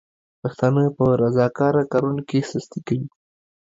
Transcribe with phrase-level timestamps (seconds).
[0.41, 3.07] پښتانه په رضاکاره کارونو کې سستي کوي.